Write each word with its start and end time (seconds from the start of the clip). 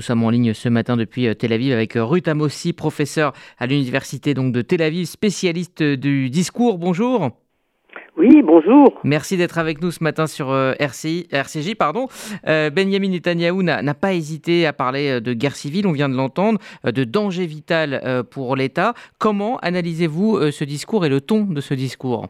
nous 0.00 0.04
sommes 0.04 0.24
en 0.24 0.30
ligne 0.30 0.54
ce 0.54 0.70
matin 0.70 0.96
depuis 0.96 1.36
Tel 1.36 1.52
Aviv 1.52 1.74
avec 1.74 1.92
Ruth 1.94 2.26
Amossi, 2.26 2.72
professeure 2.72 3.34
à 3.58 3.66
l'université 3.66 4.32
donc 4.32 4.50
de 4.50 4.62
Tel 4.62 4.80
Aviv, 4.80 5.04
spécialiste 5.04 5.82
du 5.82 6.30
discours. 6.30 6.78
Bonjour. 6.78 7.28
Oui, 8.16 8.40
bonjour. 8.42 8.98
Merci 9.04 9.36
d'être 9.36 9.58
avec 9.58 9.82
nous 9.82 9.90
ce 9.90 10.02
matin 10.02 10.26
sur 10.26 10.56
RCI, 10.78 11.28
RCJ. 11.30 11.74
Pardon. 11.74 12.06
Benjamin 12.46 13.10
Netanyahou 13.10 13.62
n'a 13.62 13.92
pas 13.92 14.14
hésité 14.14 14.64
à 14.64 14.72
parler 14.72 15.20
de 15.20 15.34
guerre 15.34 15.54
civile, 15.54 15.86
on 15.86 15.92
vient 15.92 16.08
de 16.08 16.16
l'entendre, 16.16 16.58
de 16.82 17.04
danger 17.04 17.44
vital 17.44 18.24
pour 18.30 18.56
l'État. 18.56 18.94
Comment 19.18 19.58
analysez-vous 19.58 20.50
ce 20.50 20.64
discours 20.64 21.04
et 21.04 21.10
le 21.10 21.20
ton 21.20 21.42
de 21.42 21.60
ce 21.60 21.74
discours? 21.74 22.28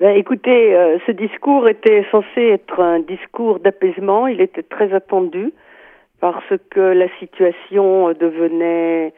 Ben, 0.00 0.16
écoutez, 0.16 0.76
euh, 0.76 0.98
ce 1.06 1.12
discours 1.12 1.68
était 1.68 2.04
censé 2.12 2.40
être 2.40 2.80
un 2.80 3.00
discours 3.00 3.58
d'apaisement. 3.58 4.28
Il 4.28 4.40
était 4.40 4.62
très 4.62 4.92
attendu 4.92 5.52
parce 6.20 6.52
que 6.70 6.80
la 6.80 7.08
situation 7.18 8.12
devenait, 8.12 9.12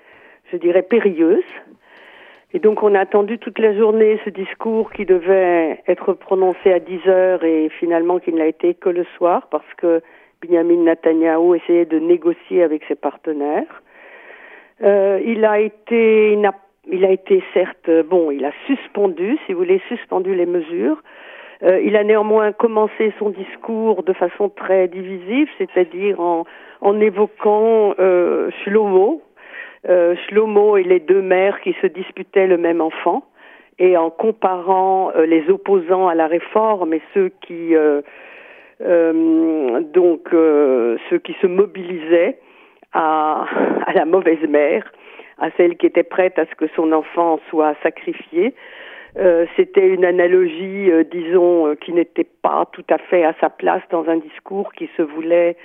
je 0.52 0.56
dirais, 0.56 0.82
périlleuse. 0.82 1.44
Et 2.52 2.58
donc 2.58 2.82
on 2.82 2.94
a 2.94 3.00
attendu 3.00 3.38
toute 3.38 3.58
la 3.58 3.76
journée 3.76 4.18
ce 4.24 4.30
discours 4.30 4.92
qui 4.92 5.04
devait 5.04 5.82
être 5.86 6.14
prononcé 6.14 6.72
à 6.72 6.80
10 6.80 7.06
heures 7.06 7.44
et 7.44 7.68
finalement 7.68 8.18
qui 8.18 8.32
ne 8.32 8.38
l'a 8.38 8.46
été 8.46 8.74
que 8.74 8.88
le 8.88 9.04
soir 9.16 9.46
parce 9.50 9.72
que 9.76 10.02
Benjamin 10.42 10.82
Netanyahu 10.82 11.56
essayait 11.56 11.84
de 11.84 11.98
négocier 11.98 12.64
avec 12.64 12.82
ses 12.88 12.96
partenaires. 12.96 13.82
Euh, 14.82 15.20
il 15.24 15.44
a 15.44 15.60
été, 15.60 16.32
il 16.32 16.40
n'a 16.40 16.54
il 16.90 17.04
a 17.04 17.10
été 17.10 17.42
certes, 17.54 17.88
euh, 17.88 18.02
bon, 18.02 18.30
il 18.30 18.44
a 18.44 18.52
suspendu, 18.66 19.38
si 19.46 19.52
vous 19.52 19.60
voulez, 19.60 19.80
suspendu 19.88 20.34
les 20.34 20.46
mesures. 20.46 21.02
Euh, 21.62 21.80
il 21.82 21.96
a 21.96 22.04
néanmoins 22.04 22.52
commencé 22.52 23.12
son 23.18 23.30
discours 23.30 24.02
de 24.02 24.12
façon 24.12 24.48
très 24.48 24.88
divisive, 24.88 25.48
c'est-à-dire 25.58 26.20
en, 26.20 26.44
en 26.80 27.00
évoquant 27.00 27.94
euh, 27.98 28.50
Shlomo, 28.62 29.22
euh, 29.88 30.14
Shlomo 30.28 30.76
et 30.76 30.84
les 30.84 31.00
deux 31.00 31.22
mères 31.22 31.60
qui 31.60 31.74
se 31.82 31.86
disputaient 31.86 32.46
le 32.46 32.56
même 32.56 32.80
enfant, 32.80 33.24
et 33.78 33.96
en 33.96 34.10
comparant 34.10 35.12
euh, 35.14 35.26
les 35.26 35.48
opposants 35.50 36.08
à 36.08 36.14
la 36.14 36.26
réforme 36.26 36.94
et 36.94 37.02
ceux 37.14 37.30
qui 37.42 37.74
donc 39.92 40.28
ceux 40.30 41.18
qui 41.22 41.36
se 41.42 41.46
mobilisaient 41.46 42.38
à, 42.94 43.44
à 43.86 43.92
la 43.92 44.06
mauvaise 44.06 44.42
mère 44.48 44.90
à 45.40 45.50
celle 45.56 45.76
qui 45.76 45.86
était 45.86 46.02
prête 46.04 46.38
à 46.38 46.44
ce 46.46 46.54
que 46.54 46.66
son 46.76 46.92
enfant 46.92 47.40
soit 47.48 47.74
sacrifié. 47.82 48.54
Euh, 49.18 49.46
c'était 49.56 49.88
une 49.88 50.04
analogie, 50.04 50.90
euh, 50.90 51.04
disons, 51.04 51.66
euh, 51.66 51.74
qui 51.74 51.92
n'était 51.92 52.26
pas 52.42 52.68
tout 52.72 52.84
à 52.90 52.98
fait 52.98 53.24
à 53.24 53.34
sa 53.40 53.50
place 53.50 53.82
dans 53.90 54.08
un 54.08 54.16
discours 54.16 54.72
qui 54.72 54.88
se 54.96 55.02
voulait 55.02 55.56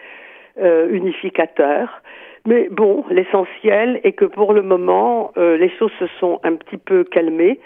unificateur. 0.57 2.01
Mais 2.45 2.69
bon, 2.71 3.03
l'essentiel 3.09 3.99
est 4.05 4.13
que 4.13 4.23
pour 4.23 4.53
le 4.53 4.61
moment, 4.61 5.33
les 5.35 5.69
choses 5.77 5.91
se 5.99 6.07
sont 6.17 6.39
un 6.43 6.55
petit 6.55 6.77
peu 6.77 7.03
calmées 7.03 7.59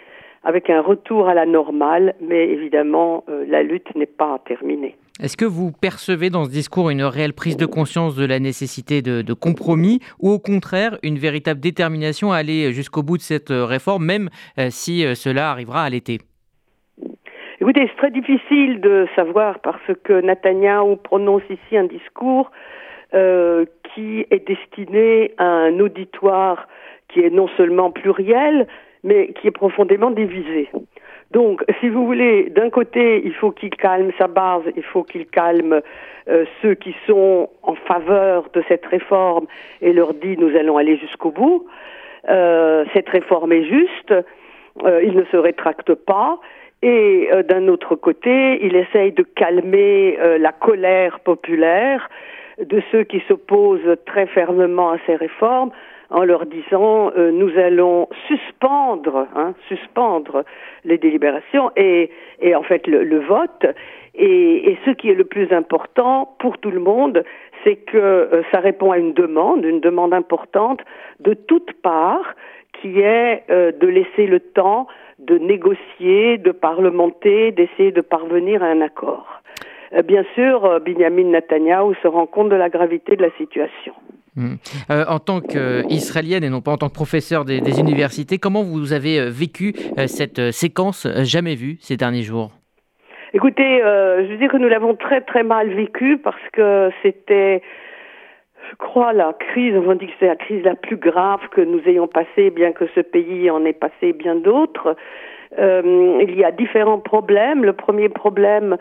avec 0.44 0.72
un 0.72 0.82
retour 0.82 1.30
à 1.30 1.36
la 1.36 1.46
normale, 1.46 2.16
mais 2.20 2.50
évidemment, 2.50 3.26
la 3.28 3.62
lutte 3.62 3.94
n'est 3.94 4.08
pas 4.08 4.40
terminée. 4.44 4.96
Est-ce 5.22 5.36
que 5.36 5.44
vous 5.44 5.74
percevez 5.74 6.30
dans 6.30 6.46
ce 6.46 6.50
discours 6.50 6.90
une 6.90 7.04
réelle 7.04 7.34
prise 7.34 7.58
de 7.58 7.66
conscience 7.66 8.16
de 8.16 8.26
la 8.26 8.40
nécessité 8.40 9.02
de, 9.02 9.34
compromis 9.34 10.00
ou 10.22 10.30
au 10.30 10.40
contraire 10.40 10.98
une 11.04 11.18
véritable 11.18 11.60
détermination 11.60 12.32
à 12.32 12.38
aller 12.38 12.72
jusqu'au 12.72 13.04
bout 13.04 13.18
de 13.18 13.22
cette 13.22 13.52
euh, 13.52 13.66
réforme, 13.66 14.06
même 14.06 14.30
euh, 14.58 14.68
si 14.70 15.06
euh, 15.06 15.16
cela 15.16 15.52
arrivera 15.52 15.84
à 15.84 15.90
l'été? 15.90 16.20
Écoutez, 17.60 17.90
c'est 17.90 17.98
très 17.98 18.12
difficile 18.12 18.80
de 18.80 19.08
savoir 19.18 19.60
parce 19.60 19.92
que 20.06 20.22
Netanyahu 20.22 20.96
prononce 21.04 21.44
ici 21.50 21.76
un 21.76 21.84
discours 21.84 22.50
qui 23.12 24.26
est 24.30 24.48
destiné 24.48 25.34
à 25.38 25.44
un 25.44 25.80
auditoire 25.80 26.68
qui 27.10 27.22
est 27.22 27.32
non 27.32 27.50
seulement 27.58 27.92
pluriel, 27.92 28.68
mais 29.04 29.34
qui 29.34 29.48
est 29.48 29.52
profondément 29.52 30.12
divisé. 30.12 30.70
Donc, 31.32 31.64
si 31.80 31.90
vous 31.90 32.06
voulez, 32.06 32.50
d'un 32.50 32.70
côté, 32.70 33.22
il 33.24 33.34
faut 33.34 33.52
qu'il 33.52 33.70
calme 33.70 34.12
sa 34.18 34.28
base, 34.28 34.64
il 34.76 34.84
faut 34.84 35.04
qu'il 35.04 35.28
calme 35.28 35.82
euh, 36.28 36.46
ceux 36.62 36.74
qui 36.74 36.96
sont 37.06 37.50
en 37.62 37.76
faveur 37.76 38.50
de 38.54 38.64
cette 38.68 38.86
réforme 38.88 39.46
et 39.82 39.94
leur 39.94 40.16
dit 40.16 40.38
nous 40.38 40.56
allons 40.58 40.78
aller 40.78 40.98
jusqu'au 40.98 41.32
bout. 41.32 41.68
Euh, 42.30 42.84
cette 42.94 43.10
réforme 43.10 43.52
est 43.52 43.64
juste, 43.64 44.12
euh, 44.12 45.04
il 45.04 45.16
ne 45.16 45.24
se 45.26 45.38
rétracte 45.38 45.94
pas. 45.94 46.40
Et 46.82 47.30
d'un 47.50 47.68
autre 47.68 47.96
côté, 47.96 48.66
il 48.66 48.74
essaye 48.78 49.12
de 49.12 49.24
calmer 49.24 50.18
la 50.40 50.54
colère 50.54 51.20
populaire 51.20 52.10
de 52.58 52.82
ceux 52.90 53.04
qui 53.04 53.22
s'opposent 53.28 53.98
très 54.06 54.28
fermement 54.28 54.92
à 54.92 54.98
ces 55.06 55.18
réformes 55.18 55.72
en 56.10 56.24
leur 56.24 56.46
disant 56.46 57.12
euh, 57.18 57.32
nous 57.32 57.58
allons 57.58 58.08
suspendre, 58.28 59.28
hein, 59.36 59.54
suspendre 59.68 60.44
les 60.84 60.98
délibérations 60.98 61.72
et, 61.76 62.10
en 62.56 62.64
fait 62.64 62.88
le, 62.88 63.04
le 63.04 63.20
vote. 63.20 63.66
Et, 64.16 64.78
ce 64.86 64.92
qui 64.92 65.10
est 65.10 65.16
le 65.16 65.26
plus 65.26 65.52
important 65.52 66.36
pour 66.40 66.58
tout 66.58 66.72
le 66.72 66.80
monde, 66.80 67.24
c'est 67.64 67.76
que 67.76 67.98
euh, 67.98 68.42
ça 68.52 68.60
répond 68.60 68.92
à 68.92 68.98
une 68.98 69.14
demande, 69.14 69.66
une 69.66 69.80
demande 69.80 70.14
importante 70.14 70.82
de 71.20 71.34
toutes 71.34 71.74
parts, 71.74 72.36
qui 72.82 73.00
est 73.02 73.44
euh, 73.50 73.72
de 73.72 73.88
laisser 73.88 74.26
le 74.26 74.40
temps 74.40 74.88
de 75.20 75.38
négocier, 75.38 76.38
de 76.38 76.52
parlementer, 76.52 77.52
d'essayer 77.52 77.92
de 77.92 78.02
parvenir 78.02 78.64
à 78.64 78.68
un 78.68 78.80
accord. 78.80 79.28
bien 80.06 80.24
sûr, 80.34 80.80
Benjamin 80.80 81.26
Netanyahu 81.26 81.94
se 82.02 82.08
rend 82.08 82.26
compte 82.26 82.48
de 82.48 82.56
la 82.56 82.70
gravité 82.70 83.18
de 83.18 83.22
la 83.24 83.32
situation. 83.32 83.94
Hmm. 84.36 84.56
Euh, 84.92 85.06
en 85.08 85.20
tant 85.20 85.42
qu'Israélienne 85.42 86.44
et 86.44 86.50
non 86.50 86.62
pas 86.62 86.72
en 86.72 86.78
tant 86.78 86.90
que 86.90 86.94
professeur 86.94 87.46
des, 87.46 87.80
universités, 87.80 88.38
comment 88.38 88.64
vous 88.64 88.94
avez 88.94 89.20
euh, 89.20 89.30
vécu 89.30 89.74
euh, 89.98 90.08
cette 90.08 90.52
séquence 90.52 91.08
jamais 91.24 91.56
vue 91.56 91.78
ces 91.80 91.98
derniers 91.98 92.22
jours? 92.22 92.52
Écoutez, 93.34 93.80
je 93.84 94.32
veux 94.32 94.38
dire 94.38 94.52
que 94.52 94.58
nous 94.58 94.68
l'avons 94.68 94.96
très 94.96 95.22
très 95.22 95.44
mal 95.44 95.70
vécu 95.70 96.18
parce 96.18 96.42
que 96.52 96.90
c'était, 97.04 97.62
je 98.72 98.76
crois, 98.78 99.14
la 99.14 99.34
crise, 99.34 99.76
on 99.76 99.94
dit 99.94 100.08
que 100.08 100.14
c'est 100.20 100.28
la 100.28 100.36
crise 100.36 100.64
la 100.64 100.74
plus 100.74 100.98
grave 100.98 101.42
que 101.52 101.62
nous 101.62 101.80
ayons 101.86 102.08
passée, 102.08 102.50
bien 102.50 102.72
que 102.72 102.86
ce 102.96 103.02
pays 103.02 103.52
en 103.52 103.66
ait 103.66 103.74
passé 103.74 104.14
bien 104.14 104.34
d'autres. 104.34 104.96
il 105.60 106.36
y 106.36 106.44
a 106.44 106.52
différents 106.52 106.98
problèmes. 106.98 107.64
Le 107.64 107.74
premier 107.74 108.10
problème, 108.10 108.78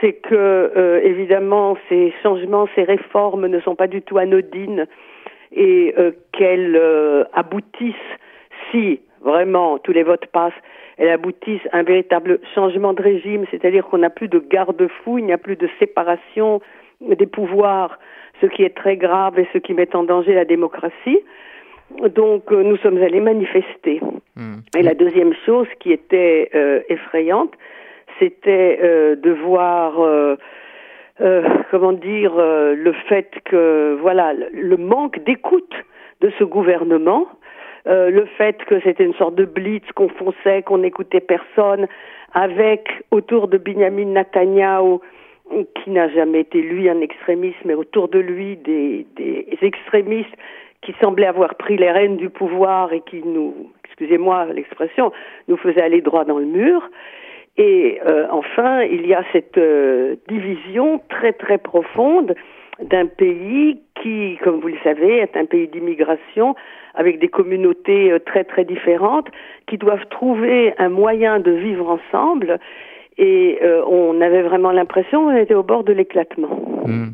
c'est 0.00 0.14
que 0.14 0.34
euh, 0.34 1.00
évidemment 1.02 1.76
ces 1.88 2.12
changements, 2.22 2.68
ces 2.74 2.84
réformes 2.84 3.46
ne 3.46 3.60
sont 3.60 3.74
pas 3.74 3.86
du 3.86 4.02
tout 4.02 4.18
anodines 4.18 4.86
et 5.52 5.94
euh, 5.98 6.12
qu'elles 6.32 6.76
euh, 6.76 7.24
aboutissent, 7.32 7.94
si 8.70 9.00
vraiment 9.22 9.78
tous 9.78 9.92
les 9.92 10.02
votes 10.02 10.26
passent, 10.26 10.52
elles 10.98 11.08
aboutissent 11.08 11.66
à 11.72 11.78
un 11.78 11.82
véritable 11.82 12.40
changement 12.54 12.92
de 12.92 13.02
régime, 13.02 13.44
c'est-à-dire 13.50 13.86
qu'on 13.86 13.98
n'a 13.98 14.10
plus 14.10 14.28
de 14.28 14.38
garde-fou, 14.38 15.18
il 15.18 15.24
n'y 15.24 15.32
a 15.32 15.38
plus 15.38 15.56
de 15.56 15.68
séparation 15.78 16.60
des 17.00 17.26
pouvoirs, 17.26 17.98
ce 18.40 18.46
qui 18.46 18.62
est 18.62 18.74
très 18.74 18.96
grave 18.96 19.38
et 19.38 19.46
ce 19.52 19.58
qui 19.58 19.74
met 19.74 19.94
en 19.94 20.04
danger 20.04 20.34
la 20.34 20.44
démocratie. 20.44 21.20
Donc 22.14 22.50
nous 22.50 22.76
sommes 22.78 23.00
allés 23.02 23.20
manifester. 23.20 24.00
Mmh. 24.36 24.56
Et 24.76 24.82
la 24.82 24.94
deuxième 24.94 25.34
chose 25.44 25.68
qui 25.78 25.92
était 25.92 26.50
effrayante, 26.88 27.52
c'était 28.18 28.78
euh, 28.82 29.16
de 29.16 29.30
voir 29.30 30.00
euh, 30.00 30.36
euh, 31.20 31.42
comment 31.70 31.92
dire 31.92 32.34
le 32.36 32.92
fait 33.08 33.30
que 33.44 33.96
voilà 34.00 34.32
le 34.34 34.76
manque 34.76 35.18
d'écoute 35.24 35.74
de 36.20 36.30
ce 36.38 36.44
gouvernement 36.44 37.26
le 37.88 38.24
fait 38.36 38.56
que 38.64 38.80
c'était 38.80 39.04
une 39.04 39.14
sorte 39.14 39.36
de 39.36 39.44
blitz 39.44 39.84
qu'on 39.94 40.08
fonçait, 40.08 40.62
qu'on 40.62 40.78
n'écoutait 40.78 41.20
personne, 41.20 41.86
avec 42.34 42.88
autour 43.12 43.46
de 43.46 43.58
Benjamin 43.58 44.06
Netanyahu, 44.06 44.98
qui 45.76 45.90
n'a 45.90 46.08
jamais 46.08 46.40
été 46.40 46.62
lui 46.62 46.88
un 46.88 47.00
extrémiste, 47.00 47.60
mais 47.64 47.74
autour 47.74 48.08
de 48.08 48.18
lui 48.18 48.56
des, 48.56 49.06
des 49.14 49.46
extrémistes 49.62 50.34
qui 50.82 50.96
semblaient 51.00 51.28
avoir 51.28 51.54
pris 51.54 51.76
les 51.76 51.92
rênes 51.92 52.16
du 52.16 52.28
pouvoir 52.28 52.92
et 52.92 53.02
qui 53.02 53.22
nous, 53.24 53.54
excusez-moi 53.84 54.46
l'expression, 54.46 55.12
nous 55.46 55.56
faisaient 55.56 55.82
aller 55.82 56.00
droit 56.00 56.24
dans 56.24 56.38
le 56.38 56.44
mur. 56.44 56.82
Et 57.58 58.00
euh, 58.06 58.26
enfin, 58.30 58.82
il 58.82 59.06
y 59.06 59.14
a 59.14 59.22
cette 59.32 59.56
euh, 59.56 60.16
division 60.28 61.00
très 61.08 61.32
très 61.32 61.58
profonde 61.58 62.34
d'un 62.82 63.06
pays 63.06 63.80
qui, 64.02 64.38
comme 64.44 64.60
vous 64.60 64.68
le 64.68 64.78
savez, 64.84 65.18
est 65.18 65.36
un 65.36 65.46
pays 65.46 65.66
d'immigration 65.66 66.54
avec 66.94 67.18
des 67.18 67.28
communautés 67.28 68.12
euh, 68.12 68.18
très 68.18 68.44
très 68.44 68.64
différentes 68.64 69.28
qui 69.66 69.78
doivent 69.78 70.06
trouver 70.10 70.74
un 70.78 70.90
moyen 70.90 71.40
de 71.40 71.50
vivre 71.50 71.88
ensemble 71.88 72.58
et 73.18 73.58
on 73.86 74.20
avait 74.20 74.42
vraiment 74.42 74.72
l'impression 74.72 75.24
qu'on 75.24 75.36
était 75.36 75.54
au 75.54 75.62
bord 75.62 75.84
de 75.84 75.92
l'éclatement. 75.94 76.60
Hmm. 76.84 77.12